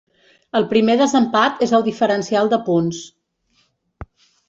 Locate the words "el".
0.59-0.63, 1.81-1.87